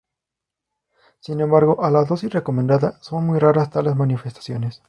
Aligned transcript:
Sin 1.19 1.39
embargo, 1.41 1.83
a 1.83 1.91
la 1.91 2.03
dosis 2.05 2.33
recomendada 2.33 2.97
son 3.03 3.23
muy 3.27 3.37
raras 3.37 3.69
tales 3.69 3.95
manifestaciones. 3.95 4.79